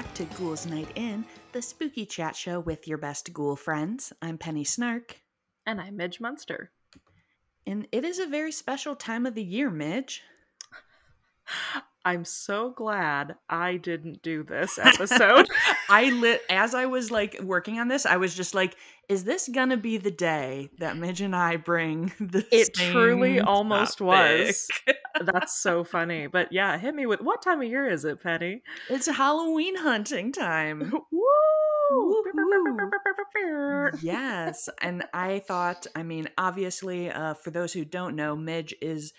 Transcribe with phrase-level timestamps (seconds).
[0.00, 4.12] to Ghouls Night In, the spooky chat show with your best ghoul friends.
[4.22, 5.20] I'm Penny Snark.
[5.66, 6.70] And I'm Midge Munster.
[7.66, 10.22] And it is a very special time of the year, Midge.
[12.04, 15.48] I'm so glad I didn't do this episode.
[15.90, 18.76] I lit as I was like working on this, I was just like,
[19.10, 23.98] is this gonna be the day that Midge and I bring the It truly almost
[23.98, 24.46] topic?
[24.46, 24.68] was.
[25.24, 26.28] That's so funny.
[26.28, 28.62] But yeah, hit me with what time of year is it, Penny?
[28.88, 30.92] It's Halloween hunting time.
[31.10, 32.22] Woo!
[34.00, 34.68] yes.
[34.80, 39.12] And I thought, I mean, obviously, uh, for those who don't know, Midge is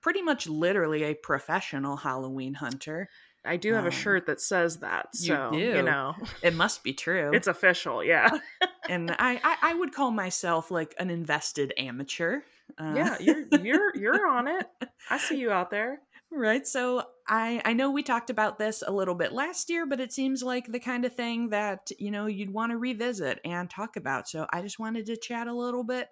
[0.00, 3.08] pretty much literally a professional Halloween hunter.
[3.44, 6.84] I do have um, a shirt that says that, so you, you, know it must
[6.84, 7.32] be true.
[7.34, 8.30] It's official, yeah.
[8.88, 12.42] and I, I, I, would call myself like an invested amateur.
[12.78, 14.66] Uh, yeah, you're you're you're on it.
[15.10, 16.00] I see you out there.
[16.30, 16.66] Right.
[16.66, 20.12] So I I know we talked about this a little bit last year, but it
[20.12, 23.96] seems like the kind of thing that you know you'd want to revisit and talk
[23.96, 24.28] about.
[24.28, 26.08] So I just wanted to chat a little bit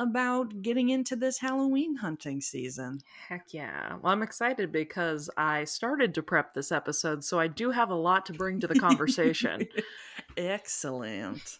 [0.00, 3.00] about getting into this Halloween hunting season.
[3.28, 3.96] Heck yeah.
[4.00, 7.94] Well, I'm excited because I started to prep this episode, so I do have a
[7.94, 9.68] lot to bring to the conversation.
[10.38, 11.58] Excellent.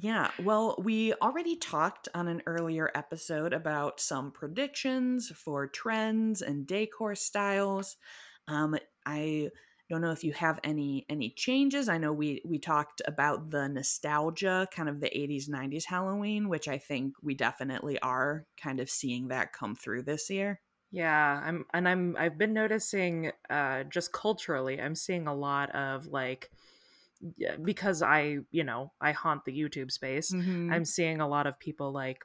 [0.00, 6.66] yeah, well, we already talked on an earlier episode about some predictions for trends and
[6.66, 7.96] decor styles.
[8.48, 9.50] Um, I
[9.88, 11.88] don't know if you have any any changes.
[11.88, 16.68] I know we we talked about the nostalgia, kind of the 80s 90s Halloween, which
[16.68, 20.60] I think we definitely are kind of seeing that come through this year.
[20.90, 26.06] Yeah, I'm and I'm I've been noticing uh just culturally, I'm seeing a lot of
[26.06, 26.50] like
[27.62, 30.32] because I, you know, I haunt the YouTube space.
[30.32, 30.72] Mm-hmm.
[30.72, 32.24] I'm seeing a lot of people like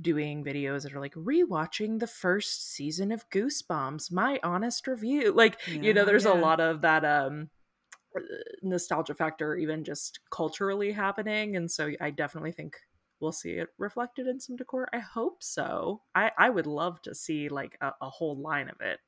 [0.00, 5.32] doing videos that are like rewatching the first season of Goosebumps, my honest review.
[5.38, 6.32] Like, yeah, you know, there's yeah.
[6.32, 7.50] a lot of that um
[8.16, 8.20] uh,
[8.62, 12.76] nostalgia factor even just culturally happening and so I definitely think
[13.20, 14.88] we'll see it reflected in some decor.
[14.92, 16.02] I hope so.
[16.14, 18.98] I I would love to see like a, a whole line of it.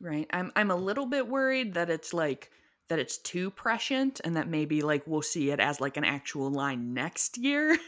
[0.00, 0.26] Right.
[0.30, 2.50] I'm I'm a little bit worried that it's like
[2.88, 6.50] that it's too prescient and that maybe like we'll see it as like an actual
[6.50, 7.78] line next year.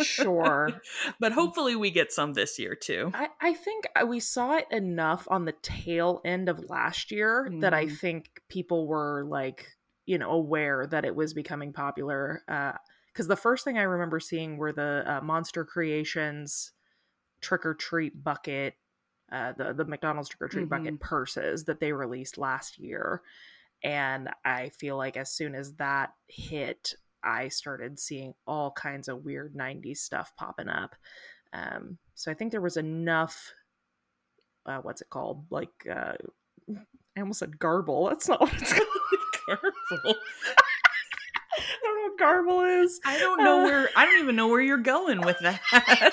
[0.00, 0.70] sure.
[1.18, 3.10] But hopefully we get some this year too.
[3.14, 7.48] I, I think uh, we saw it enough on the tail end of last year
[7.50, 7.60] mm.
[7.60, 7.94] that I mm-hmm.
[7.94, 9.66] think people were like,
[10.06, 12.42] you know, aware that it was becoming popular.
[12.46, 16.72] Because uh, the first thing I remember seeing were the uh, Monster Creations
[17.40, 18.74] trick or treat bucket,
[19.30, 20.84] uh, the, the McDonald's trick or treat mm-hmm.
[20.84, 23.22] bucket purses that they released last year
[23.84, 26.94] and I feel like as soon as that hit,
[27.24, 30.94] I started seeing all kinds of weird 90s stuff popping up.
[31.52, 33.52] Um, so I think there was enough,
[34.66, 35.46] uh, what's it called?
[35.50, 36.14] Like, uh,
[37.16, 38.08] I almost said garble.
[38.08, 38.86] That's not what it's called.
[39.46, 40.14] garble.
[41.54, 43.00] I don't know what garble is.
[43.04, 43.90] I don't know uh, where.
[43.94, 45.60] I don't even know where you're going with that.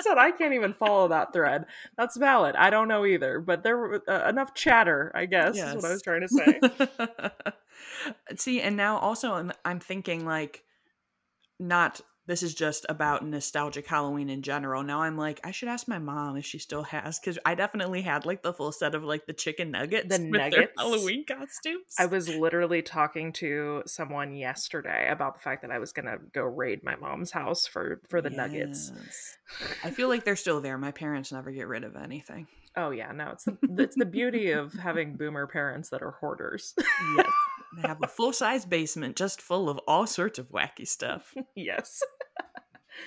[0.00, 1.66] said I can't even follow that thread.
[1.96, 2.56] That's valid.
[2.56, 5.12] I don't know either, but there were uh, enough chatter.
[5.14, 5.74] I guess yes.
[5.74, 6.60] is what I was trying to say.
[8.36, 10.64] See, and now also I'm, I'm thinking like
[11.58, 14.82] not this is just about nostalgic Halloween in general.
[14.82, 18.02] Now I'm like, I should ask my mom if she still has because I definitely
[18.02, 21.94] had like the full set of like the chicken nuggets, the nuggets Halloween costumes.
[21.98, 26.42] I was literally talking to someone yesterday about the fact that I was gonna go
[26.42, 28.36] raid my mom's house for for the yes.
[28.36, 28.92] nuggets.
[29.82, 30.76] I feel like they're still there.
[30.76, 32.46] My parents never get rid of anything.
[32.76, 36.74] Oh yeah, no, it's the it's the beauty of having boomer parents that are hoarders.
[37.16, 37.26] yes.
[37.82, 41.34] They have a full size basement just full of all sorts of wacky stuff.
[41.56, 42.00] yes.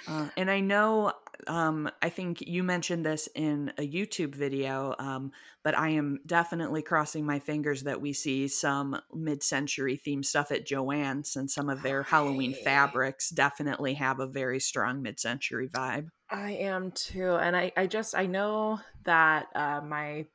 [0.07, 1.11] Uh, and I know,
[1.47, 5.31] um, I think you mentioned this in a YouTube video, um,
[5.63, 10.51] but I am definitely crossing my fingers that we see some mid century theme stuff
[10.51, 15.67] at Joann's, and some of their Halloween fabrics definitely have a very strong mid century
[15.67, 16.07] vibe.
[16.29, 17.35] I am too.
[17.35, 20.25] And I, I just, I know that uh, my,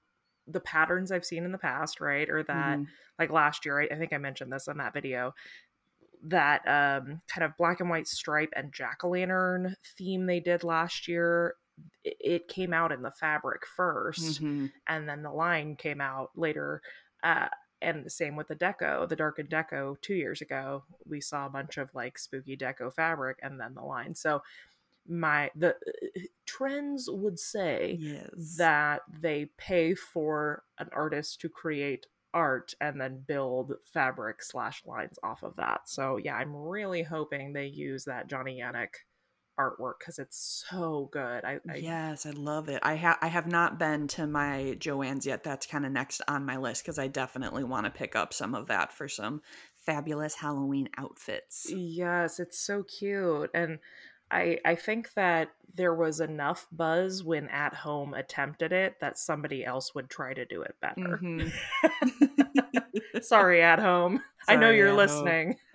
[0.46, 2.78] the patterns I've seen in the past, right, or that.
[2.78, 2.86] Mm
[3.18, 5.34] like last year I, I think i mentioned this on that video
[6.22, 11.54] that um, kind of black and white stripe and jack-o'-lantern theme they did last year
[12.04, 14.66] it, it came out in the fabric 1st mm-hmm.
[14.88, 16.80] and then the line came out later
[17.22, 17.48] uh,
[17.82, 21.50] and the same with the deco the darkened deco two years ago we saw a
[21.50, 24.42] bunch of like spooky deco fabric and then the line so
[25.08, 28.56] my the uh, trends would say yes.
[28.58, 35.18] that they pay for an artist to create art and then build fabric slash lines
[35.22, 35.88] off of that.
[35.88, 38.90] So yeah, I'm really hoping they use that Johnny Yannick
[39.58, 41.44] artwork because it's so good.
[41.44, 42.80] I, I, yes, I love it.
[42.82, 45.42] I have I have not been to my Joann's yet.
[45.44, 48.54] That's kind of next on my list because I definitely want to pick up some
[48.54, 49.40] of that for some
[49.76, 51.66] fabulous Halloween outfits.
[51.70, 53.78] Yes, it's so cute and.
[54.30, 59.64] I, I think that there was enough buzz when at home attempted it that somebody
[59.64, 61.20] else would try to do it better.
[61.22, 61.48] Mm-hmm.
[63.22, 64.22] Sorry, at home.
[64.46, 65.56] Sorry, I know you're listening.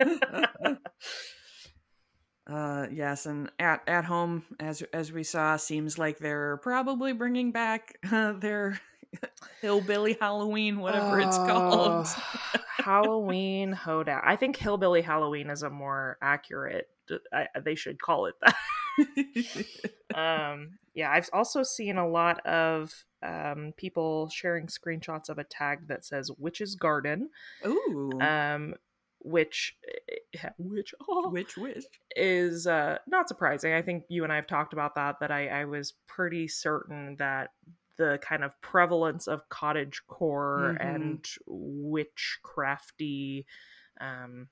[2.50, 7.52] uh, yes, and at at home, as as we saw, seems like they're probably bringing
[7.52, 8.80] back uh, their
[9.60, 12.06] hillbilly Halloween, whatever oh, it's called.
[12.76, 14.22] Halloween Hoedown.
[14.24, 16.88] I think hillbilly Halloween is a more accurate.
[17.32, 18.56] I, they should call it that.
[20.14, 25.88] um, yeah, I've also seen a lot of um, people sharing screenshots of a tag
[25.88, 27.30] that says "Witch's Garden."
[27.66, 28.18] Ooh.
[28.20, 28.74] Um,
[29.24, 29.76] which
[30.42, 31.84] eh, which oh, which which
[32.16, 33.72] is uh, not surprising.
[33.72, 35.16] I think you and I have talked about that.
[35.20, 37.50] That I, I was pretty certain that
[37.98, 40.86] the kind of prevalence of cottage core mm-hmm.
[40.86, 43.44] and witchcrafty
[44.00, 44.48] um,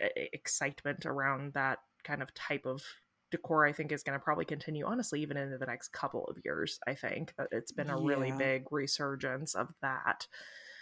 [0.00, 2.82] excitement around that kind of type of
[3.30, 6.36] decor i think is going to probably continue honestly even into the next couple of
[6.44, 8.06] years i think it's been a yeah.
[8.06, 10.26] really big resurgence of that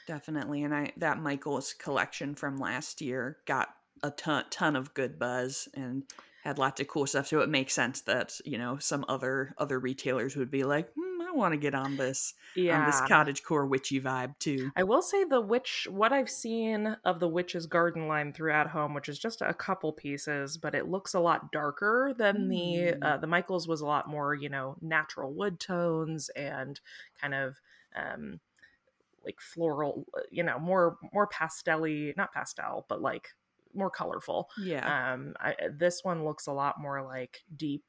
[0.06, 3.68] definitely and i that michael's collection from last year got
[4.02, 6.02] a ton ton of good buzz and
[6.42, 9.80] had lots of cool stuff so it makes sense that you know some other other
[9.80, 12.80] retailers would be like hmm, want to get on this yeah.
[12.80, 14.70] on this cottage core witchy vibe too.
[14.76, 18.94] I will say the witch what I've seen of the witch's garden line throughout home,
[18.94, 22.48] which is just a couple pieces, but it looks a lot darker than mm.
[22.48, 26.80] the uh, the Michaels was a lot more, you know, natural wood tones and
[27.20, 27.60] kind of
[27.96, 28.40] um
[29.24, 33.28] like floral, uh, you know, more more pastelly, not pastel, but like
[33.74, 34.48] more colorful.
[34.58, 35.12] Yeah.
[35.12, 37.84] Um I, this one looks a lot more like deep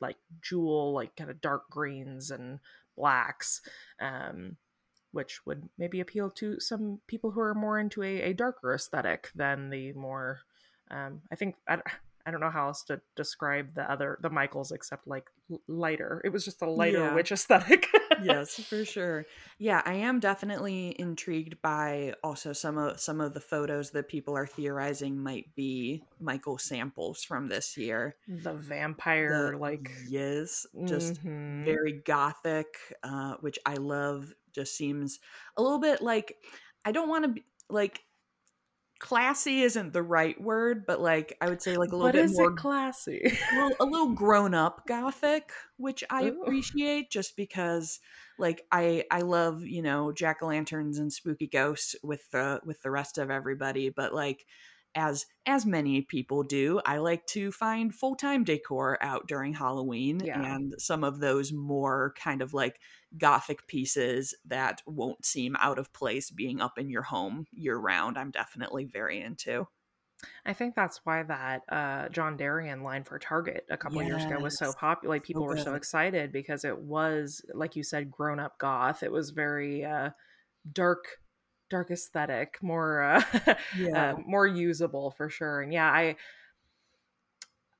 [0.00, 2.60] like jewel, like kind of dark greens and
[2.96, 3.60] blacks,
[4.00, 4.56] um,
[5.12, 9.30] which would maybe appeal to some people who are more into a, a darker aesthetic
[9.34, 10.40] than the more.
[10.90, 11.56] Um, I think
[12.26, 15.30] I don't know how else to describe the other the Michaels except like
[15.68, 16.20] lighter.
[16.24, 17.14] It was just a lighter yeah.
[17.14, 17.86] witch aesthetic.
[18.22, 19.26] yes, for sure.
[19.58, 24.36] Yeah, I am definitely intrigued by also some of some of the photos that people
[24.36, 28.16] are theorizing might be Michael samples from this year.
[28.28, 31.64] The vampire, the, like yes, just mm-hmm.
[31.64, 32.66] very gothic,
[33.02, 34.32] uh, which I love.
[34.52, 35.20] Just seems
[35.56, 36.36] a little bit like
[36.84, 38.02] I don't want to be like
[39.00, 42.26] classy isn't the right word, but like I would say like a little what bit
[42.28, 46.24] more classy, well, a little grown up gothic, which I Ooh.
[46.24, 47.98] appreciate just because
[48.38, 52.82] like I I love you know jack o' lanterns and spooky ghosts with the with
[52.82, 54.46] the rest of everybody, but like
[54.94, 60.20] as as many people do, I like to find full time decor out during Halloween,
[60.24, 60.54] yeah.
[60.54, 62.80] and some of those more kind of like
[63.16, 68.18] gothic pieces that won't seem out of place being up in your home year round.
[68.18, 69.66] I'm definitely very into.
[70.44, 74.08] I think that's why that uh, John Derian line for Target a couple yes.
[74.08, 75.14] years ago was so popular.
[75.14, 79.02] Like people so were so excited because it was, like you said, grown up goth.
[79.02, 80.10] It was very uh,
[80.70, 81.04] dark
[81.70, 83.22] dark aesthetic, more uh,
[83.78, 84.12] yeah.
[84.12, 85.62] uh, more usable for sure.
[85.62, 86.16] And yeah, I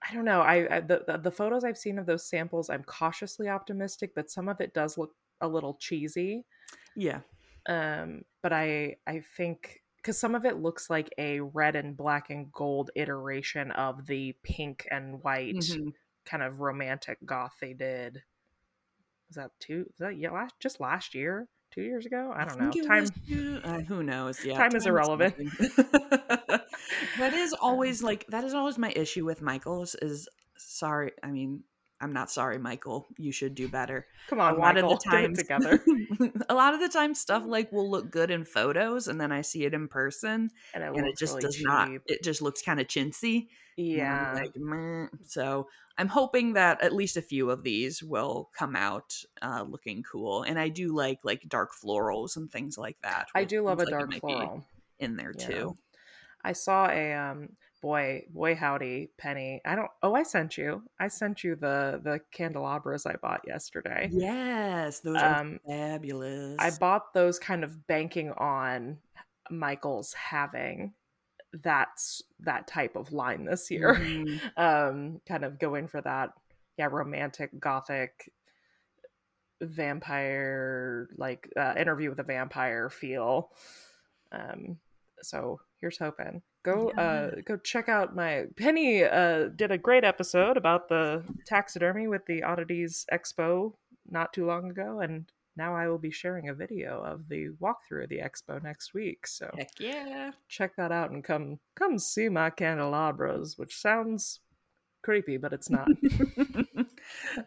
[0.09, 0.41] I don't know.
[0.41, 4.31] I, I the, the, the photos I've seen of those samples, I'm cautiously optimistic, but
[4.31, 6.45] some of it does look a little cheesy.
[6.97, 7.21] Yeah.
[7.69, 12.31] Um, but I I think because some of it looks like a red and black
[12.31, 15.91] and gold iteration of the pink and white mm-hmm.
[16.25, 18.23] kind of romantic goth they did.
[19.29, 19.85] Was that two?
[19.91, 20.31] Was that yeah?
[20.31, 22.33] Last just last year two years ago.
[22.35, 22.87] I don't I know.
[22.87, 23.03] Time.
[23.03, 24.45] Was, uh, who knows?
[24.45, 25.37] Yeah, time, time is irrelevant.
[27.19, 29.95] that is always like that is always my issue with Michaels.
[29.97, 31.13] Is sorry.
[31.23, 31.63] I mean,
[32.01, 33.07] I'm not sorry, Michael.
[33.19, 34.07] You should do better.
[34.29, 35.85] Come on, a lot Michael, of the time together.
[36.49, 39.43] a lot of the time, stuff like will look good in photos, and then I
[39.43, 41.67] see it in person, and it, and it just really does cheap.
[41.67, 41.91] not.
[42.07, 43.49] It just looks kind of chintzy.
[43.77, 44.33] Yeah.
[44.35, 44.55] Like,
[45.27, 50.03] so I'm hoping that at least a few of these will come out uh, looking
[50.03, 53.29] cool, and I do like like dark florals and things like that.
[53.35, 54.65] I do love a like dark floral
[54.99, 55.47] in there yeah.
[55.47, 55.77] too.
[56.43, 59.61] I saw a um boy boy howdy penny.
[59.65, 60.83] I don't oh i sent you.
[60.99, 64.09] I sent you the the candelabras i bought yesterday.
[64.13, 66.57] Yes those um, are fabulous.
[66.59, 68.99] i bought those kind of banking on
[69.51, 70.93] michael's having
[71.53, 73.95] that's that type of line this year.
[73.95, 74.47] Mm-hmm.
[74.63, 76.31] um kind of going for that
[76.79, 78.31] yeah romantic gothic
[79.63, 83.51] vampire like uh, interview with a vampire feel.
[84.33, 84.79] Um
[85.23, 86.43] so here's hoping.
[86.63, 87.03] Go yeah.
[87.03, 92.27] uh go check out my Penny uh did a great episode about the taxidermy with
[92.27, 93.73] the Oddities Expo
[94.11, 98.05] not too long ago and now I will be sharing a video of the walkthrough
[98.05, 99.27] of the expo next week.
[99.27, 100.31] So Heck yeah.
[100.49, 104.41] Check that out and come come see my candelabras, which sounds
[105.03, 105.89] creepy, but it's not.
[106.77, 106.85] uh,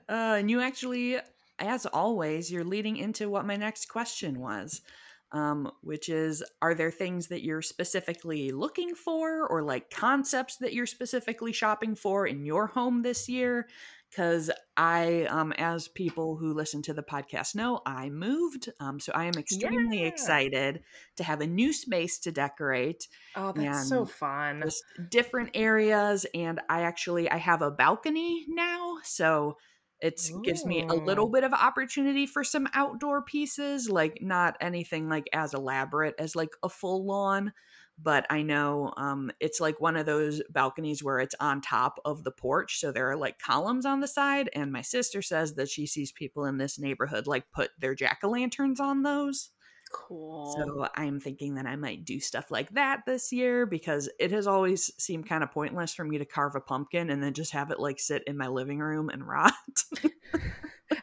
[0.08, 1.18] and you actually,
[1.60, 4.82] as always, you're leading into what my next question was
[5.34, 10.74] um, which is are there things that you're specifically looking for or like concepts that
[10.74, 13.68] you're specifically shopping for in your home this year?
[14.10, 18.70] Because I, um, as people who listen to the podcast know, I moved.
[18.80, 20.08] Um, so I am extremely yeah.
[20.08, 20.84] excited
[21.16, 23.08] to have a new space to decorate.
[23.36, 24.64] Oh, that's so fun.
[25.10, 26.28] Different areas.
[26.36, 28.98] And I actually, I have a balcony now.
[29.04, 29.58] So
[30.04, 35.08] it gives me a little bit of opportunity for some outdoor pieces, like not anything
[35.08, 37.54] like as elaborate as like a full lawn,
[37.98, 42.26] but I know um, it's like one of those balconies where it's on top of
[42.26, 44.50] the porch, so there are like columns on the side.
[44.54, 48.20] And my sister says that she sees people in this neighborhood like put their jack
[48.24, 49.52] o' lanterns on those.
[49.94, 50.56] Cool.
[50.58, 54.48] So I'm thinking that I might do stuff like that this year because it has
[54.48, 57.70] always seemed kind of pointless for me to carve a pumpkin and then just have
[57.70, 59.54] it like sit in my living room and rot.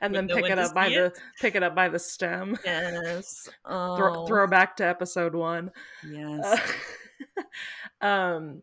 [0.01, 1.15] and then no pick it up by it.
[1.15, 2.59] the pick it up by the stem.
[2.65, 3.49] Yes.
[3.65, 3.97] Oh.
[3.97, 5.71] Throw, throw back to episode one.
[6.05, 6.61] Yes.
[8.03, 8.63] Uh, um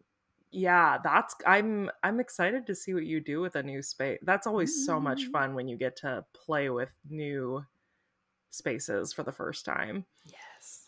[0.52, 4.48] yeah that's i'm i'm excited to see what you do with a new space that's
[4.48, 4.86] always mm-hmm.
[4.86, 5.32] so much mm.
[5.32, 7.64] fun when you get to play with new
[8.58, 10.06] spaces for the first time.
[10.26, 10.88] Yes.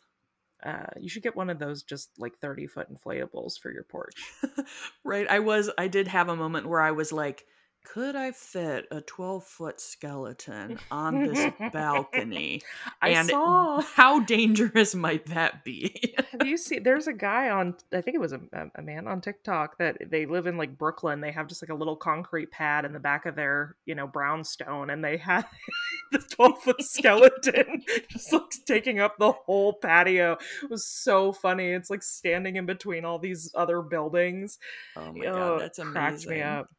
[0.64, 4.22] Uh, you should get one of those just like 30 foot inflatables for your porch.
[5.06, 5.28] right.
[5.30, 7.46] I was, I did have a moment where I was like,
[7.84, 12.62] could I fit a 12 foot skeleton on this balcony?
[13.02, 13.82] I and saw.
[13.82, 16.16] How dangerous might that be?
[16.32, 16.84] Have you seen?
[16.84, 18.42] There's a guy on, I think it was a,
[18.76, 21.22] a, man on TikTok that they live in like Brooklyn.
[21.22, 24.08] They have just like a little concrete pad in the back of their, you know,
[24.08, 25.46] brownstone, and they had
[26.12, 30.38] the 12 foot skeleton just like taking up the whole patio.
[30.64, 31.70] It was so funny.
[31.72, 34.60] It's like standing in between all these other buildings.
[34.96, 35.94] Oh my God, that's amazing.
[35.94, 36.70] Cracked me up.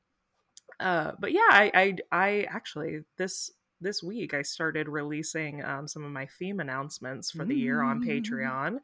[0.80, 6.04] Uh, but yeah, I, I, I actually this this week I started releasing um, some
[6.04, 7.60] of my theme announcements for the mm.
[7.60, 8.08] year on mm.
[8.08, 8.78] Patreon,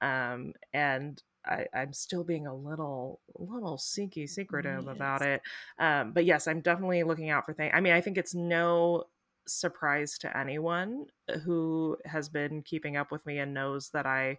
[0.00, 4.94] um, and I, am still being a little little sneaky secretive yes.
[4.94, 5.42] about it.
[5.78, 7.72] Um, but yes, I'm definitely looking out for things.
[7.74, 9.04] I mean, I think it's no
[9.46, 11.06] surprise to anyone
[11.44, 14.38] who has been keeping up with me and knows that I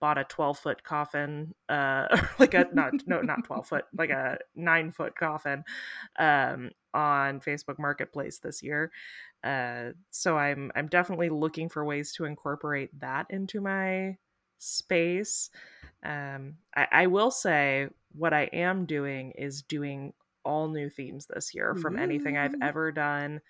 [0.00, 2.06] bought a 12 foot coffin uh
[2.38, 5.64] like a not no not 12 foot like a nine foot coffin
[6.18, 8.90] um on facebook marketplace this year.
[9.44, 14.16] Uh so i'm i'm definitely looking for ways to incorporate that into my
[14.58, 15.50] space.
[16.02, 20.12] Um i, I will say what i am doing is doing
[20.44, 23.40] all new themes this year from anything i've ever done.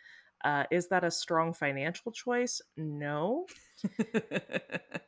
[0.45, 2.61] Uh, is that a strong financial choice?
[2.77, 3.47] No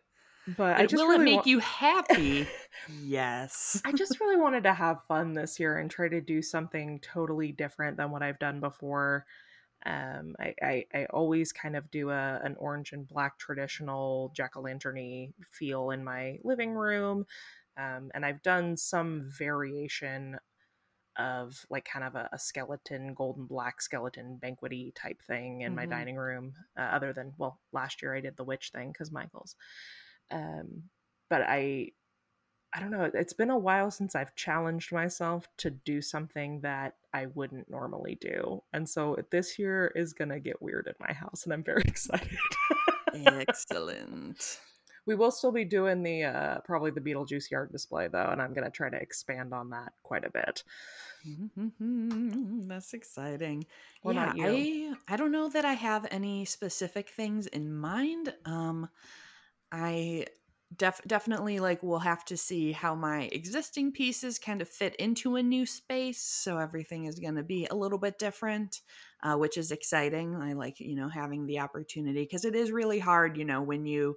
[0.57, 2.47] but I just will really it make wa- you happy?
[3.02, 3.80] yes.
[3.85, 7.52] I just really wanted to have fun this year and try to do something totally
[7.52, 9.26] different than what I've done before.
[9.87, 14.57] Um, I, I, I always kind of do a an orange and black traditional jack
[14.57, 17.25] o' lanterny feel in my living room,
[17.78, 20.38] um, and I've done some variation
[21.16, 25.76] of like kind of a, a skeleton, golden black skeleton banquety type thing in mm-hmm.
[25.76, 26.54] my dining room.
[26.78, 29.57] Uh, other than well, last year I did the witch thing because Michael's.
[30.31, 30.85] Um,
[31.29, 31.91] but I,
[32.75, 33.11] I don't know.
[33.15, 38.17] It's been a while since I've challenged myself to do something that I wouldn't normally
[38.21, 41.83] do, and so this year is gonna get weird in my house, and I'm very
[41.87, 42.39] excited.
[43.15, 44.61] Excellent.
[45.07, 48.53] We will still be doing the uh, probably the Beetlejuice yard display though, and I'm
[48.53, 50.63] gonna try to expand on that quite a bit.
[51.27, 52.69] Mm-hmm.
[52.69, 53.67] That's exciting.
[54.03, 58.33] What yeah, I I don't know that I have any specific things in mind.
[58.45, 58.89] Um,
[59.73, 60.27] I
[60.77, 65.37] def- definitely like will have to see how my existing pieces kind of fit into
[65.37, 68.81] a new space so everything is going to be a little bit different
[69.23, 70.35] uh, which is exciting.
[70.37, 73.87] I like you know having the opportunity because it is really hard you know when
[73.87, 74.17] you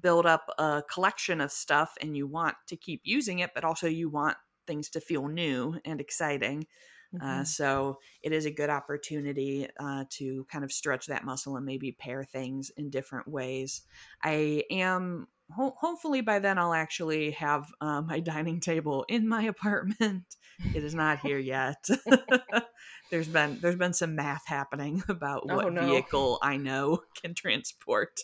[0.00, 3.86] build up a collection of stuff and you want to keep using it but also
[3.86, 4.36] you want
[4.66, 6.66] things to feel new and exciting
[7.14, 7.26] mm-hmm.
[7.26, 11.66] Uh, so it is a good opportunity uh, to kind of stretch that muscle and
[11.66, 13.82] maybe pair things in different ways.
[14.22, 19.42] I am ho- hopefully by then I'll actually have uh, my dining table in my
[19.42, 20.24] apartment.
[20.74, 21.86] It is not here yet.
[23.10, 25.86] there's been there's been some math happening about oh, what no.
[25.86, 28.20] vehicle I know can transport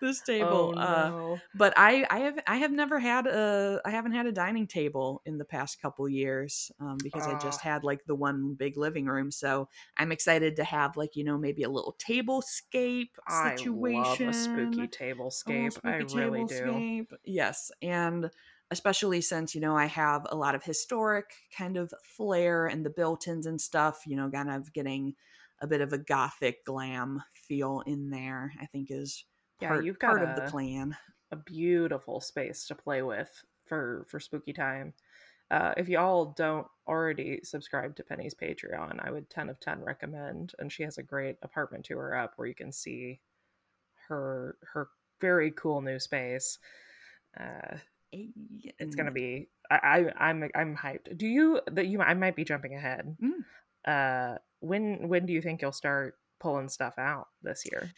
[0.00, 0.72] this table.
[0.72, 1.42] Oh, uh, no.
[1.54, 5.22] but I, I have I have never had a I haven't had a dining table
[5.24, 7.62] in the past couple years um, because I just Ah.
[7.62, 9.30] had like the one big living room.
[9.30, 14.22] So I'm excited to have like you know maybe a little table scape I love
[14.22, 14.26] situation.
[14.26, 14.88] a spooky
[15.46, 15.52] a tablescape.
[15.52, 16.84] little I really do.
[17.24, 18.30] Yes, and
[18.70, 22.90] especially since you know I have a lot of historic kind of flair and the
[22.90, 24.02] built-ins and stuff.
[24.06, 25.14] You know, kind of getting
[25.60, 28.52] a bit of a gothic glam feel in there.
[28.60, 29.24] I think is
[29.60, 30.96] Yeah, part you've got part of the a- plan.
[31.30, 34.94] a beautiful space to play with for for spooky time.
[35.50, 40.52] Uh, if y'all don't already subscribe to Penny's Patreon, I would 10 of 10 recommend.
[40.58, 43.20] And she has a great apartment tour up where you can see
[44.08, 44.88] her her
[45.20, 46.58] very cool new space.
[47.38, 47.76] Uh,
[48.12, 51.16] it's gonna be I, I I'm I'm hyped.
[51.16, 53.16] Do you that you I might be jumping ahead.
[53.22, 53.44] Mm.
[53.86, 57.90] Uh, when when do you think you'll start pulling stuff out this year?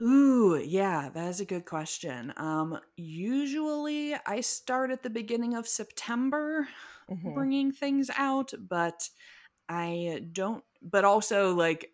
[0.00, 2.32] Ooh, yeah, that is a good question.
[2.36, 6.68] Um, usually I start at the beginning of September
[7.08, 7.48] Mhm.
[7.48, 9.08] bringing things out, but
[9.68, 10.64] I don't.
[10.82, 11.92] But also, like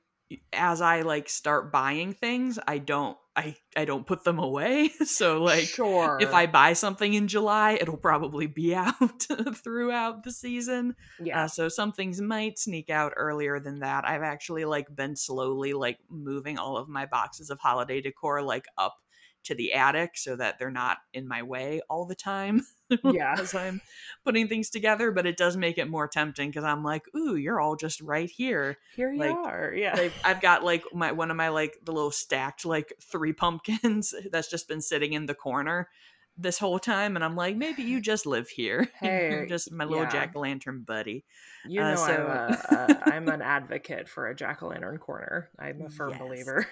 [0.52, 3.18] as I like start buying things, I don't.
[3.36, 4.90] I I don't put them away.
[5.04, 5.64] so like.
[5.64, 9.26] sure, If I buy something in July, it'll probably be out
[9.56, 10.94] throughout the season.
[11.20, 14.06] yeah Uh, so some things might sneak out earlier than that.
[14.06, 18.66] I've actually like been slowly like moving all of my boxes of holiday decor like
[18.78, 18.96] up
[19.44, 22.62] to the attic so that they're not in my way all the time
[23.04, 23.34] Yeah.
[23.38, 23.80] as I'm
[24.24, 25.10] putting things together.
[25.10, 28.30] But it does make it more tempting because I'm like, ooh, you're all just right
[28.30, 28.76] here.
[28.96, 29.72] here you like, are.
[29.74, 34.14] Yeah, I've, got like my one of my like the little stacked like three pumpkins
[34.30, 35.88] that's just been sitting in the corner
[36.36, 38.88] this whole time, and I'm like, maybe you just live here.
[39.02, 39.10] You're
[39.42, 40.10] Hey, just my little yeah.
[40.10, 41.24] jack o' lantern buddy.
[41.66, 44.98] You Uh, know, so- I'm, a, a, I'm an advocate for a jack o' lantern
[44.98, 45.48] corner.
[45.58, 46.18] I'm a firm Yes.
[46.20, 46.66] believer.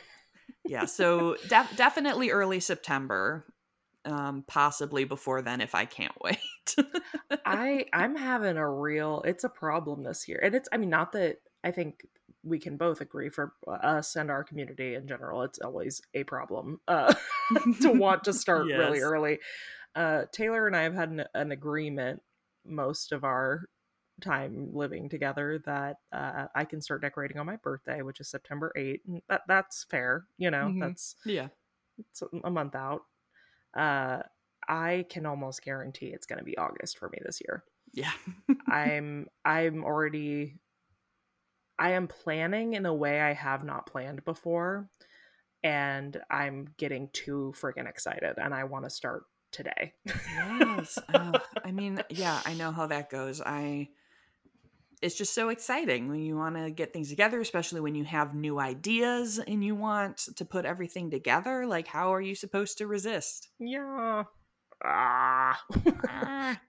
[0.64, 3.44] Yeah so def- definitely early september
[4.04, 6.38] um possibly before then if i can't wait
[7.44, 9.22] I I'm having a real.
[9.24, 10.68] It's a problem this year, and it's.
[10.72, 12.06] I mean, not that I think
[12.44, 15.42] we can both agree for us and our community in general.
[15.42, 17.14] It's always a problem uh,
[17.80, 19.38] to want to start really early.
[19.94, 22.22] Uh, Taylor and I have had an, an agreement
[22.64, 23.68] most of our
[24.22, 28.72] time living together that uh, I can start decorating on my birthday, which is September
[28.76, 29.00] 8th.
[29.06, 30.70] And that that's fair, you know.
[30.74, 30.80] Mhm.
[30.80, 31.48] That's yeah
[31.98, 33.02] it's a month out.
[33.76, 34.22] Uh,
[34.68, 37.64] I can almost guarantee it's going to be August for me this year.
[37.92, 38.12] yeah
[38.68, 40.58] I'm I'm already
[41.78, 44.88] I am planning in a way I have not planned before
[45.64, 49.92] and I'm getting too freaking excited and I want to start today.
[50.06, 53.88] yes oh, i mean yeah i know how that goes i
[55.02, 58.34] it's just so exciting when you want to get things together especially when you have
[58.34, 62.86] new ideas and you want to put everything together like how are you supposed to
[62.86, 64.24] resist yeah.
[64.84, 65.60] Ah.
[66.08, 66.60] Ah.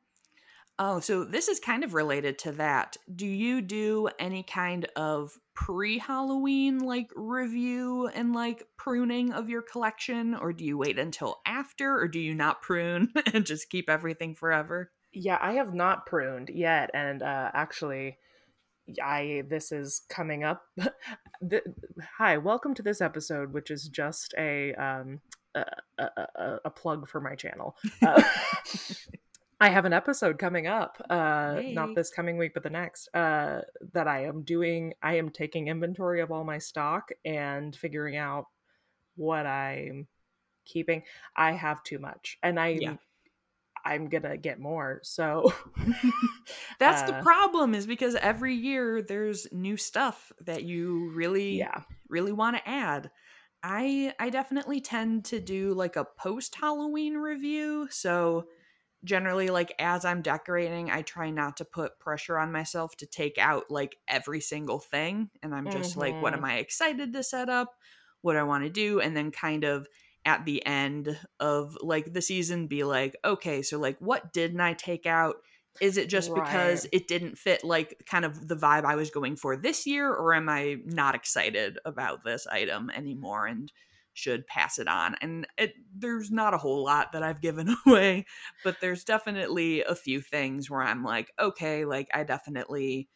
[0.80, 2.98] oh, so this is kind of related to that.
[3.14, 9.62] Do you do any kind of pre Halloween like review and like pruning of your
[9.62, 13.90] collection, or do you wait until after, or do you not prune and just keep
[13.90, 14.92] everything forever?
[15.14, 18.18] Yeah, I have not pruned yet, and uh, actually,
[19.02, 20.64] I this is coming up.
[21.42, 21.62] the,
[22.18, 25.22] hi, welcome to this episode, which is just a um
[25.56, 25.66] a,
[26.00, 27.76] a, a, plug for my channel.
[28.02, 28.24] Uh,
[29.60, 31.74] I have an episode coming up, uh, Hey.
[31.74, 33.62] not this coming week, but the next, uh,
[33.94, 34.94] that I am doing.
[35.04, 38.48] I am taking inventory of all my stock and figuring out
[39.16, 40.08] what I'm
[40.66, 41.04] keeping.
[41.36, 42.70] I have too much, and I.
[42.70, 42.96] Yeah.
[43.86, 45.00] I'm gonna get more.
[45.04, 45.54] So
[46.80, 51.82] That's the Uh, problem, is because every year there's new stuff that you really yeah,
[52.10, 53.12] really want to add.
[53.64, 57.88] I I definitely tend to do like a post Halloween review.
[57.92, 58.48] So
[59.04, 63.38] generally like as I'm decorating, I try not to put pressure on myself to take
[63.38, 67.50] out like every single thing and I'm just like what am I excited to set
[67.50, 67.76] up?
[68.22, 69.88] What I want to do and then kind of
[70.26, 74.74] at the end of like the season be like, okay, so like what didn't I
[74.74, 75.38] take out?
[75.82, 79.36] Is it just because it didn't fit like kind of the vibe I was going
[79.36, 83.72] for this year, or am I not excited about this item anymore and
[84.14, 85.16] should pass it on?
[85.20, 88.26] And it there's not a whole lot that I've given away,
[88.64, 93.10] but there's definitely a few things where I'm like, okay, like I definitely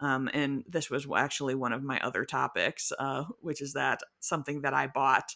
[0.00, 4.62] um, and this was actually one of my other topics, uh, which is that something
[4.62, 5.34] that I bought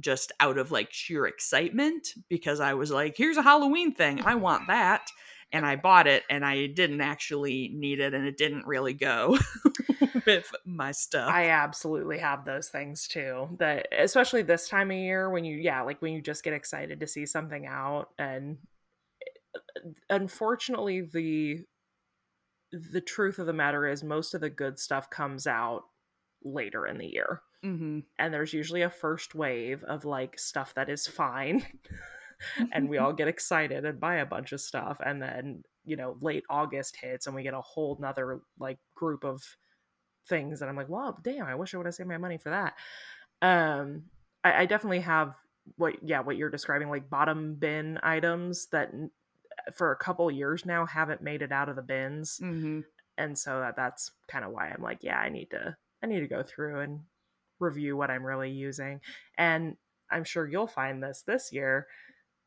[0.00, 4.22] just out of like sheer excitement because I was like, here's a Halloween thing.
[4.24, 5.08] I want that.
[5.52, 9.38] and I bought it and I didn't actually need it and it didn't really go
[10.26, 11.30] with my stuff.
[11.30, 13.48] I absolutely have those things too.
[13.58, 17.00] That especially this time of year when you yeah, like when you just get excited
[17.00, 18.58] to see something out and
[20.10, 21.60] unfortunately the
[22.72, 25.84] the truth of the matter is most of the good stuff comes out
[26.42, 27.42] later in the year.
[27.64, 28.00] Mm-hmm.
[28.18, 31.64] And there's usually a first wave of like stuff that is fine.
[32.72, 34.98] and we all get excited and buy a bunch of stuff.
[35.04, 39.24] And then, you know, late August hits and we get a whole nother like group
[39.24, 39.42] of
[40.28, 40.60] things.
[40.60, 42.74] And I'm like, well, damn, I wish I would have saved my money for that.
[43.40, 44.04] Um,
[44.42, 45.36] I, I definitely have
[45.76, 48.90] what, yeah, what you're describing, like bottom bin items that
[49.72, 52.40] for a couple years now haven't made it out of the bins.
[52.42, 52.80] Mm-hmm.
[53.16, 56.20] And so that, that's kind of why I'm like, yeah, I need to, I need
[56.20, 57.00] to go through and
[57.64, 59.00] review what I'm really using.
[59.38, 59.76] And
[60.10, 61.86] I'm sure you'll find this this year.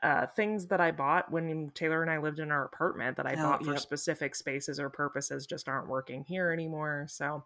[0.03, 3.33] Uh, things that I bought when Taylor and I lived in our apartment that I
[3.33, 3.79] oh, bought for yep.
[3.79, 7.07] specific spaces or purposes just aren't working here anymore.
[7.09, 7.45] So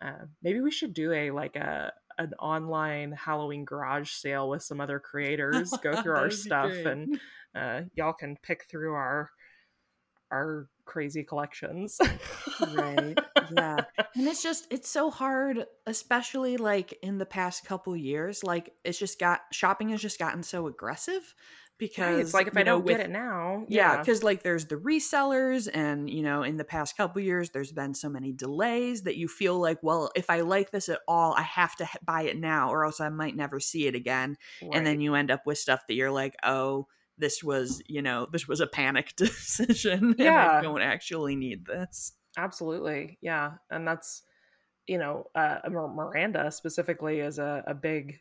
[0.00, 4.80] uh, maybe we should do a like a an online Halloween garage sale with some
[4.80, 5.72] other creators.
[5.82, 7.18] Go through our stuff and
[7.54, 9.30] uh, y'all can pick through our
[10.30, 11.98] our crazy collections.
[12.74, 13.18] right.
[13.50, 13.84] Yeah.
[14.14, 18.42] And it's just it's so hard, especially like in the past couple years.
[18.42, 21.34] Like it's just got shopping has just gotten so aggressive
[21.78, 22.20] because right.
[22.20, 23.64] it's like if I know, don't with, get it now.
[23.68, 27.50] Yeah, because yeah, like there's the resellers and you know, in the past couple years
[27.50, 31.00] there's been so many delays that you feel like, well, if I like this at
[31.06, 34.36] all, I have to buy it now or else I might never see it again.
[34.60, 34.72] Right.
[34.74, 38.26] And then you end up with stuff that you're like, "Oh, this was, you know,
[38.30, 40.14] this was a panic decision.
[40.18, 40.58] Yeah.
[40.58, 42.12] I don't actually need this.
[42.38, 43.18] Absolutely.
[43.20, 43.54] Yeah.
[43.70, 44.22] And that's,
[44.86, 48.20] you know, uh, Miranda specifically is a, a big,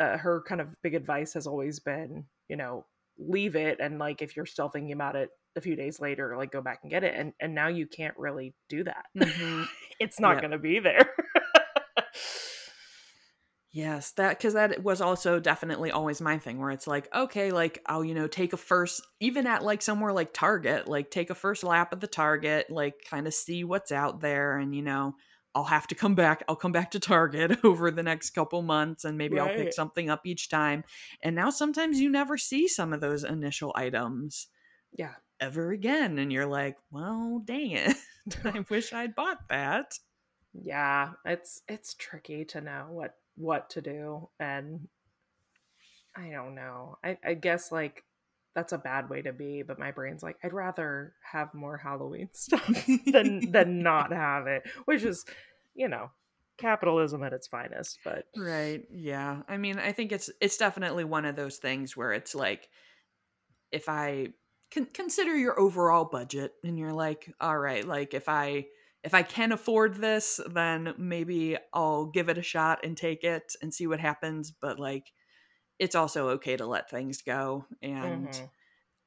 [0.00, 2.86] uh, her kind of big advice has always been, you know,
[3.18, 3.78] leave it.
[3.78, 6.80] And like, if you're still thinking about it a few days later, like go back
[6.82, 7.14] and get it.
[7.14, 9.04] And, and now you can't really do that.
[9.16, 9.64] Mm-hmm.
[10.00, 10.40] it's not yep.
[10.40, 11.06] going to be there.
[13.72, 17.80] Yes, that because that was also definitely always my thing where it's like, okay, like
[17.86, 21.36] I'll, you know, take a first, even at like somewhere like Target, like take a
[21.36, 24.58] first lap at the Target, like kind of see what's out there.
[24.58, 25.14] And, you know,
[25.54, 26.42] I'll have to come back.
[26.48, 29.48] I'll come back to Target over the next couple months and maybe right.
[29.48, 30.82] I'll pick something up each time.
[31.22, 34.48] And now sometimes you never see some of those initial items.
[34.92, 35.14] Yeah.
[35.38, 36.18] Ever again.
[36.18, 37.96] And you're like, well, dang it.
[38.44, 39.92] I wish I'd bought that.
[40.52, 44.88] Yeah, it's it's tricky to know what what to do and
[46.16, 46.98] i don't know.
[47.04, 48.04] I, I guess like
[48.54, 52.28] that's a bad way to be but my brain's like i'd rather have more halloween
[52.32, 55.24] stuff than than not have it which is
[55.74, 56.10] you know
[56.58, 59.40] capitalism at its finest but right yeah.
[59.48, 62.68] I mean i think it's it's definitely one of those things where it's like
[63.72, 64.28] if i
[64.70, 68.66] can consider your overall budget and you're like all right like if i
[69.02, 73.54] if I can afford this, then maybe I'll give it a shot and take it
[73.62, 74.50] and see what happens.
[74.50, 75.12] But like,
[75.78, 77.64] it's also okay to let things go.
[77.82, 78.44] And mm-hmm.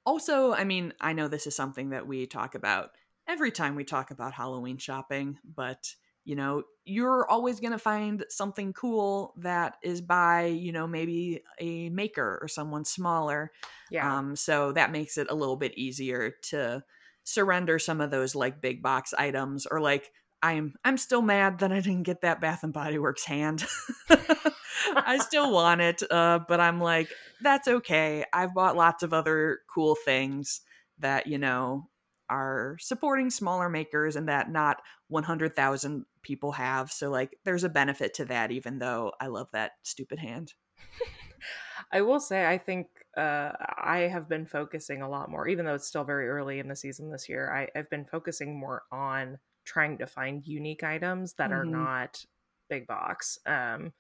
[0.06, 2.92] also, I mean, I know this is something that we talk about
[3.28, 5.94] every time we talk about Halloween shopping, but
[6.26, 11.42] you know, you're always going to find something cool that is by, you know, maybe
[11.60, 13.52] a maker or someone smaller.
[13.92, 14.18] Yeah.
[14.18, 16.84] Um, so that makes it a little bit easier to
[17.24, 21.72] surrender some of those like big box items or like I'm I'm still mad that
[21.72, 23.66] I didn't get that Bath and Body Works hand.
[24.96, 27.10] I still want it, uh, but I'm like,
[27.42, 28.26] that's okay.
[28.34, 30.62] I've bought lots of other cool things
[31.00, 31.88] that you know
[32.30, 36.92] are supporting smaller makers and that not 100,000 people have.
[36.92, 40.54] So like, there's a benefit to that, even though I love that stupid hand.
[41.92, 45.76] I will say, I think uh, I have been focusing a lot more, even though
[45.76, 47.52] it's still very early in the season this year.
[47.52, 51.60] I, have been focusing more on trying to find unique items that mm-hmm.
[51.60, 52.26] are not
[52.70, 53.38] big box.
[53.46, 53.94] Um,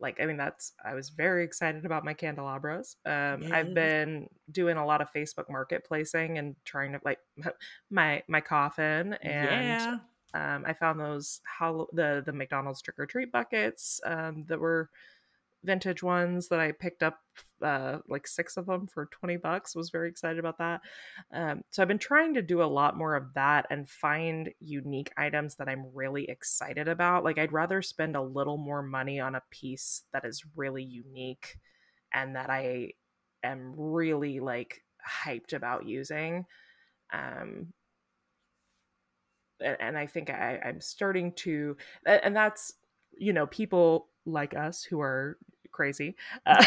[0.00, 2.96] like, I mean, that's I was very excited about my candelabras.
[3.04, 3.52] Um, yes.
[3.52, 7.18] I've been doing a lot of Facebook marketplacing and trying to like
[7.90, 9.48] my my coffin and.
[9.50, 9.96] Yeah.
[10.34, 14.88] Um, I found those how the the McDonald's trick or treat buckets um, that were
[15.64, 17.18] vintage ones that I picked up
[17.62, 19.76] uh, like six of them for 20 bucks.
[19.76, 20.80] Was very excited about that.
[21.32, 25.12] Um, so I've been trying to do a lot more of that and find unique
[25.16, 27.24] items that I'm really excited about.
[27.24, 31.58] Like I'd rather spend a little more money on a piece that is really unique
[32.12, 32.92] and that I
[33.44, 34.82] am really like
[35.24, 36.44] hyped about using.
[37.12, 37.72] Um,
[39.60, 42.72] and I think I, I'm starting to, and that's
[43.16, 45.38] you know people like us who are
[45.72, 46.14] crazy
[46.46, 46.64] uh,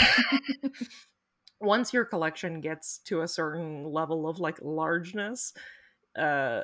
[1.60, 5.54] once your collection gets to a certain level of like largeness,
[6.18, 6.62] uh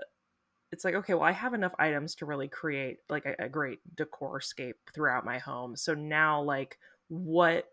[0.71, 3.79] it's like okay well i have enough items to really create like a, a, great
[3.95, 6.77] decor scape throughout my home so now like
[7.09, 7.65] what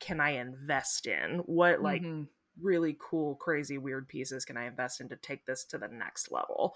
[0.00, 2.24] can i invest in what like mm-hmm.
[2.60, 6.32] really cool crazy weird pieces can i invest in to take this to the next
[6.32, 6.74] level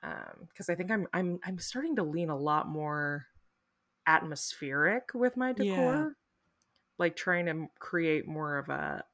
[0.00, 3.26] because um, i think i'm i'm i'm starting to lean a lot more
[4.06, 6.16] atmospheric with my decor.
[6.98, 9.04] Like trying to create more of a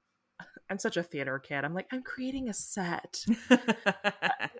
[0.71, 1.65] I'm such a theater kid.
[1.65, 3.25] I'm like, I'm creating a set.
[3.51, 4.51] I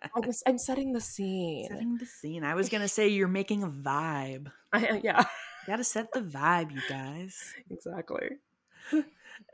[0.47, 1.69] I'm setting the scene.
[1.69, 2.45] Setting the scene.
[2.45, 4.51] I was gonna say you're making a vibe.
[4.73, 5.25] I, uh, yeah,
[5.67, 7.55] got to set the vibe, you guys.
[7.71, 8.39] Exactly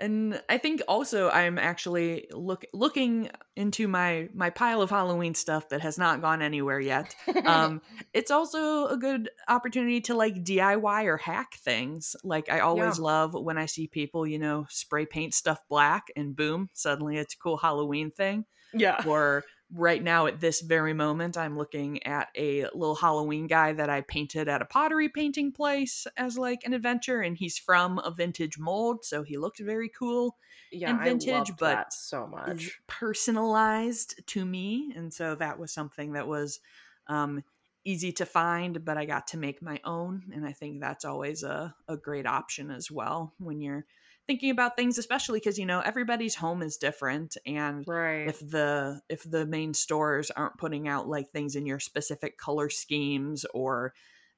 [0.01, 5.69] and I think also I'm actually look looking into my my pile of Halloween stuff
[5.71, 7.15] that has not gone anywhere yet.
[7.45, 7.83] Um,
[8.15, 12.17] it's also a good opportunity to like DIY or hack things.
[12.25, 13.05] Like I always yeah.
[13.05, 17.35] love when I see people, you know, spray paint stuff black and boom, suddenly it's
[17.35, 18.45] a cool Halloween thing.
[18.73, 19.03] Yeah.
[19.07, 23.91] Or right now at this very moment i'm looking at a little halloween guy that
[23.91, 28.11] i painted at a pottery painting place as like an adventure and he's from a
[28.11, 30.37] vintage mold so he looked very cool
[30.73, 32.81] yeah, and vintage but so much.
[32.87, 36.61] personalized to me and so that was something that was
[37.07, 37.43] um,
[37.85, 41.43] easy to find but i got to make my own and i think that's always
[41.43, 43.85] a, a great option as well when you're
[44.29, 48.29] thinking about things especially because you know everybody's home is different and right.
[48.29, 52.69] if the if the main stores aren't putting out like things in your specific color
[52.69, 53.95] schemes or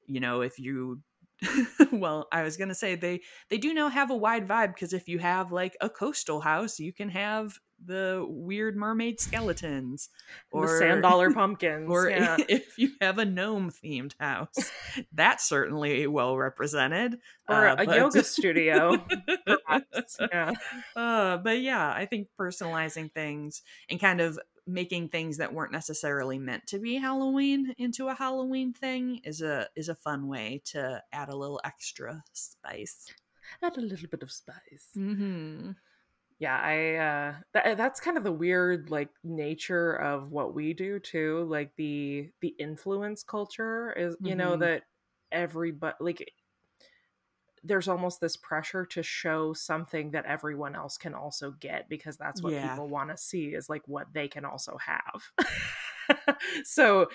[0.07, 1.01] you know if you
[1.91, 5.07] well i was gonna say they they do now have a wide vibe because if
[5.07, 10.09] you have like a coastal house you can have the weird mermaid skeletons
[10.51, 12.37] or the sand dollar pumpkins or yeah.
[12.49, 14.71] if you have a gnome themed house
[15.13, 17.17] that's certainly well represented
[17.49, 17.97] or uh, a but...
[17.97, 19.03] yoga studio
[20.31, 20.51] yeah
[20.95, 26.37] uh, but yeah i think personalizing things and kind of making things that weren't necessarily
[26.37, 31.01] meant to be halloween into a halloween thing is a is a fun way to
[31.11, 33.07] add a little extra spice.
[33.61, 34.87] Add a little bit of spice.
[34.97, 35.71] Mm-hmm.
[36.39, 40.99] Yeah i uh that, that's kind of the weird like nature of what we do
[40.99, 44.39] too like the the influence culture is you mm-hmm.
[44.39, 44.83] know that
[45.31, 46.31] everybody like
[47.63, 52.41] there's almost this pressure to show something that everyone else can also get because that's
[52.41, 52.69] what yeah.
[52.69, 57.07] people want to see is like what they can also have so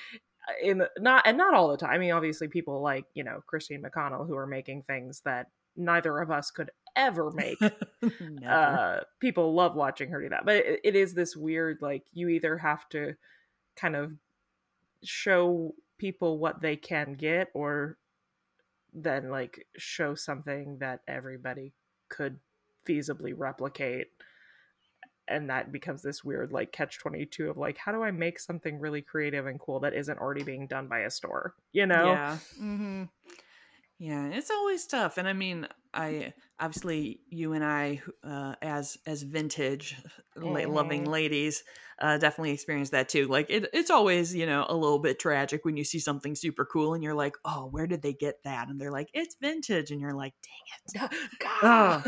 [0.63, 3.83] in not and not all the time i mean obviously people like you know christine
[3.83, 7.59] mcconnell who are making things that neither of us could ever make.
[8.49, 12.29] uh, people love watching her do that, but it, it is this weird like you
[12.29, 13.15] either have to
[13.77, 14.13] kind of
[15.05, 17.99] show people what they can get, or
[18.97, 21.75] then like show something that everybody
[22.09, 22.39] could
[22.89, 24.09] feasibly replicate
[25.29, 28.81] and that becomes this weird like catch 22 of like how do i make something
[28.81, 31.55] really creative and cool that isn't already being done by a store?
[31.73, 32.07] You know?
[32.07, 32.39] Yeah.
[32.61, 33.03] Mm-hmm.
[33.99, 39.23] yeah it's always tough and i mean i obviously you and I, uh, as as
[39.23, 39.97] vintage
[40.37, 40.73] mm-hmm.
[40.73, 41.63] loving ladies,
[42.01, 43.27] uh, definitely experience that too.
[43.27, 46.65] Like it, it's always you know a little bit tragic when you see something super
[46.65, 48.69] cool and you're like, oh, where did they get that?
[48.69, 50.35] And they're like, it's vintage, and you're like,
[50.95, 51.11] dang it,
[51.63, 52.05] oh,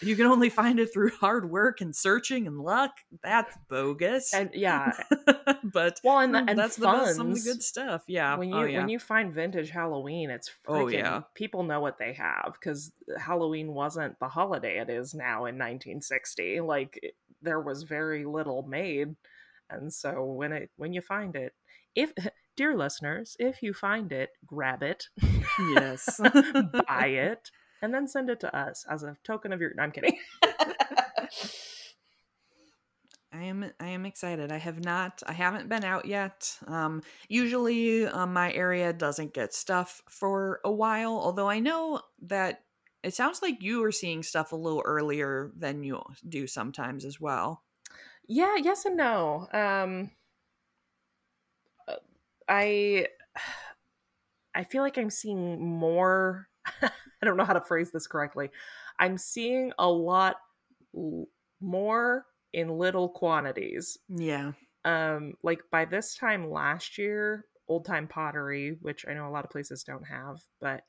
[0.00, 2.92] you can only find it through hard work and searching and luck.
[3.22, 4.32] That's bogus.
[4.34, 4.92] And yeah,
[5.64, 8.04] but well, and, and that's funds, the some of the good stuff.
[8.06, 8.78] Yeah, when oh, you oh, yeah.
[8.78, 12.92] when you find vintage Halloween, it's freaking, oh yeah, people know what they have because
[13.18, 17.00] Halloween was wasn't the holiday it is now in 1960 like
[17.40, 19.16] there was very little made
[19.70, 21.54] and so when it when you find it
[21.94, 22.12] if
[22.56, 25.06] dear listeners if you find it grab it
[25.74, 26.20] yes
[26.86, 27.50] buy it
[27.80, 30.18] and then send it to us as a token of your no, i'm kidding
[33.30, 34.50] I am I am excited.
[34.50, 36.56] I have not I haven't been out yet.
[36.66, 42.62] Um usually um, my area doesn't get stuff for a while, although I know that
[43.02, 47.20] it sounds like you are seeing stuff a little earlier than you do sometimes as
[47.20, 47.62] well.
[48.26, 49.48] Yeah, yes and no.
[49.52, 50.10] Um
[51.86, 51.96] uh,
[52.48, 53.08] I
[54.54, 56.48] I feel like I'm seeing more
[56.82, 56.90] I
[57.24, 58.50] don't know how to phrase this correctly.
[58.98, 60.36] I'm seeing a lot
[60.94, 61.26] l-
[61.60, 63.98] more in little quantities.
[64.08, 64.52] Yeah.
[64.84, 69.44] Um like by this time last year, old time pottery, which I know a lot
[69.44, 70.82] of places don't have, but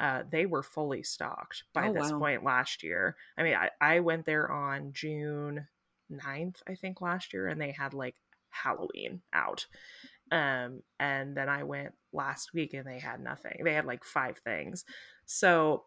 [0.00, 2.18] uh, they were fully stocked by oh, this wow.
[2.18, 3.16] point last year.
[3.36, 5.66] I mean, I, I went there on June
[6.10, 8.16] 9th, I think, last year, and they had like
[8.50, 9.66] Halloween out.
[10.30, 13.60] Um, and then I went last week and they had nothing.
[13.64, 14.84] They had like five things.
[15.26, 15.84] So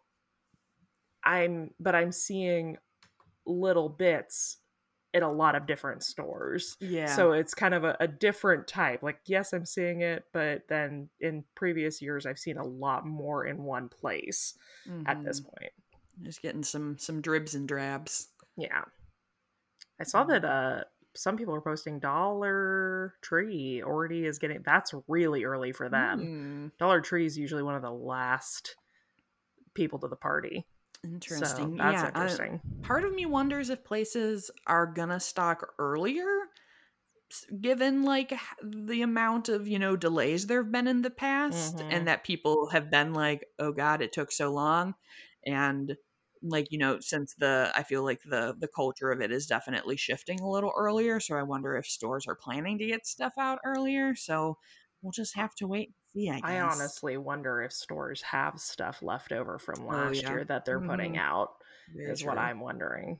[1.24, 2.76] I'm, but I'm seeing
[3.44, 4.58] little bits
[5.16, 6.76] in a lot of different stores.
[6.78, 7.06] Yeah.
[7.06, 9.02] So it's kind of a, a, different type.
[9.02, 13.46] Like, yes, I'm seeing it, but then in previous years, I've seen a lot more
[13.46, 14.54] in one place
[14.86, 15.06] mm-hmm.
[15.06, 15.72] at this point.
[16.22, 18.28] Just getting some some dribs and drabs.
[18.56, 18.82] Yeah.
[19.98, 20.78] I saw that mm-hmm.
[20.78, 20.82] uh
[21.14, 26.20] some people are posting Dollar Tree already is getting that's really early for them.
[26.20, 26.78] Mm.
[26.78, 28.76] Dollar Tree is usually one of the last
[29.74, 30.66] people to the party.
[31.12, 31.76] Interesting.
[31.76, 32.60] So that's yeah, interesting.
[32.82, 36.26] I, part of me wonders if places are gonna stock earlier
[37.60, 41.90] given like the amount of you know delays there have been in the past mm-hmm.
[41.90, 44.94] and that people have been like oh god it took so long
[45.44, 45.96] and
[46.42, 49.96] like you know since the i feel like the the culture of it is definitely
[49.96, 53.58] shifting a little earlier so i wonder if stores are planning to get stuff out
[53.64, 54.56] earlier so
[55.02, 59.32] we'll just have to wait see i, I honestly wonder if stores have stuff left
[59.32, 60.30] over from oh, last oh, yeah.
[60.30, 60.90] year that they're mm-hmm.
[60.90, 61.52] putting out
[61.94, 62.28] Very is true.
[62.28, 63.18] what i'm wondering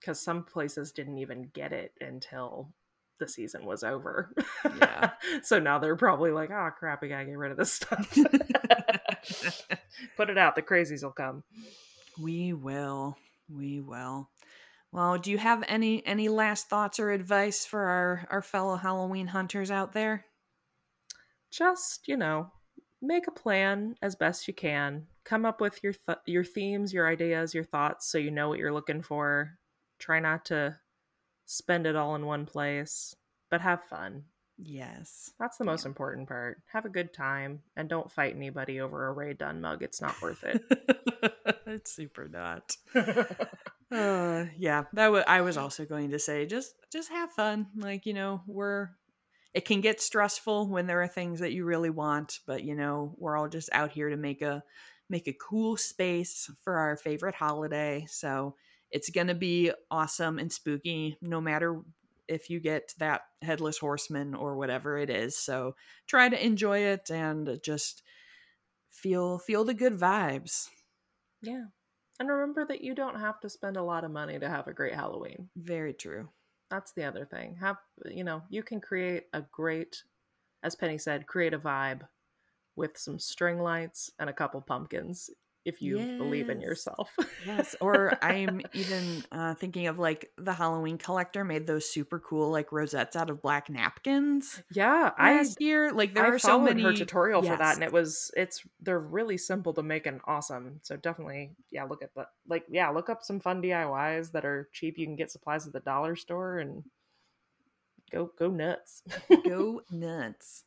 [0.00, 2.68] because some places didn't even get it until
[3.20, 4.34] the season was over
[4.78, 5.10] yeah
[5.42, 8.18] so now they're probably like oh crap we gotta get rid of this stuff
[10.16, 11.44] put it out the crazies will come
[12.18, 13.16] we will.
[13.48, 14.28] We will.
[14.92, 19.28] Well, do you have any any last thoughts or advice for our our fellow Halloween
[19.28, 20.24] hunters out there?
[21.56, 22.50] Just, you know,
[23.00, 25.06] make a plan as best you can.
[25.24, 28.58] Come up with your th- your themes, your ideas, your thoughts so you know what
[28.58, 29.58] you're looking for.
[29.98, 30.78] Try not to
[31.46, 33.14] spend it all in one place,
[33.50, 34.24] but have fun.
[34.58, 35.32] Yes.
[35.38, 35.90] That's the most yeah.
[35.90, 36.62] important part.
[36.72, 39.82] Have a good time and don't fight anybody over a Rae Dunn mug.
[39.82, 40.62] It's not worth it.
[41.66, 42.76] it's super not.
[42.94, 47.68] uh, yeah, that w- I was also going to say just just have fun.
[47.76, 48.90] Like, you know, we're
[49.54, 53.14] it can get stressful when there are things that you really want, but you know,
[53.18, 54.62] we're all just out here to make a
[55.08, 58.06] make a cool space for our favorite holiday.
[58.08, 58.56] So,
[58.90, 61.80] it's going to be awesome and spooky no matter
[62.28, 65.36] if you get that headless horseman or whatever it is.
[65.36, 65.74] So
[66.06, 68.02] try to enjoy it and just
[68.90, 70.68] feel feel the good vibes.
[71.42, 71.64] Yeah.
[72.20, 74.72] And remember that you don't have to spend a lot of money to have a
[74.72, 75.48] great Halloween.
[75.56, 76.28] Very true.
[76.74, 77.56] That's the other thing.
[77.60, 80.02] Have you know, you can create a great
[80.64, 82.00] as Penny said, create a vibe
[82.74, 85.30] with some string lights and a couple pumpkins
[85.64, 86.18] if you yes.
[86.18, 87.16] believe in yourself.
[87.46, 87.74] yes.
[87.80, 92.72] Or I'm even uh, thinking of like the Halloween collector made those super cool like
[92.72, 94.62] rosettes out of black napkins.
[94.72, 97.52] Yeah, last I year like there I are so many her tutorial yes.
[97.52, 100.80] for that, and it was it's they're really simple to make and awesome.
[100.82, 104.68] So definitely, yeah, look at the like yeah, look up some fun DIYs that are
[104.72, 104.98] cheap.
[104.98, 106.84] You can get supplies at the dollar store and
[108.10, 109.02] go go nuts.
[109.44, 110.64] go nuts.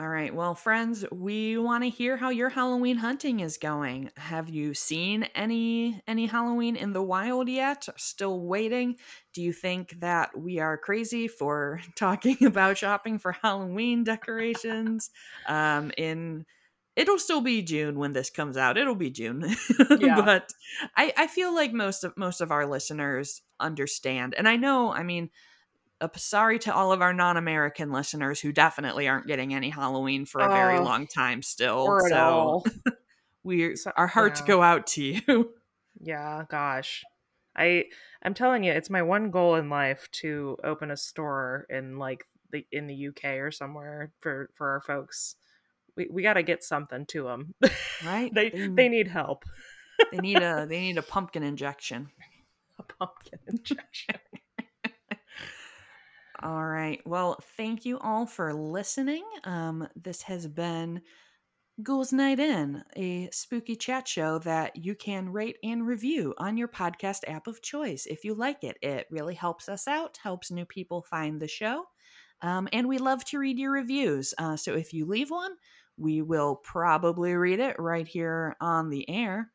[0.00, 0.34] All right.
[0.34, 4.10] Well, friends, we want to hear how your Halloween hunting is going.
[4.16, 7.86] Have you seen any any Halloween in the wild yet?
[7.98, 8.96] Still waiting?
[9.34, 15.10] Do you think that we are crazy for talking about shopping for Halloween decorations?
[15.46, 16.46] um in
[16.96, 18.78] it'll still be June when this comes out.
[18.78, 19.54] It'll be June.
[19.98, 20.24] Yeah.
[20.24, 20.50] but
[20.96, 24.34] I I feel like most of most of our listeners understand.
[24.34, 25.28] And I know, I mean,
[26.00, 30.40] a sorry to all of our non-American listeners who definitely aren't getting any Halloween for
[30.40, 31.80] a very uh, long time still.
[31.80, 32.64] Or so
[33.44, 34.46] we our hearts yeah.
[34.46, 35.50] go out to you.
[36.02, 37.02] Yeah, gosh.
[37.54, 37.84] I
[38.22, 42.24] I'm telling you, it's my one goal in life to open a store in like
[42.52, 45.36] the in the UK or somewhere for for our folks.
[45.96, 47.54] We we got to get something to them.
[48.02, 48.32] Right?
[48.34, 49.44] they they, they need help.
[50.10, 52.08] they need a they need a pumpkin injection.
[52.78, 54.14] A pumpkin injection.
[56.42, 57.00] All right.
[57.06, 59.24] Well, thank you all for listening.
[59.44, 61.02] Um, this has been
[61.82, 66.68] Ghouls Night In, a spooky chat show that you can rate and review on your
[66.68, 68.78] podcast app of choice if you like it.
[68.82, 71.84] It really helps us out, helps new people find the show.
[72.42, 74.34] Um, and we love to read your reviews.
[74.38, 75.52] Uh, so if you leave one,
[75.98, 79.50] we will probably read it right here on the air.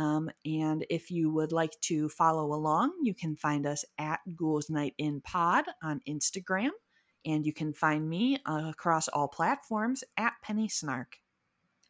[0.00, 4.70] Um, and if you would like to follow along, you can find us at Ghouls
[4.70, 6.70] Night in Pod on Instagram.
[7.26, 11.18] And you can find me across all platforms at Penny Snark.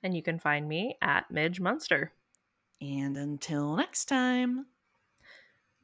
[0.02, 2.12] And you can find me at Midge Munster.
[2.80, 4.66] And until next time,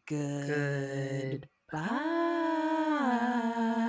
[0.07, 1.49] good.
[1.71, 3.83] Goodbye.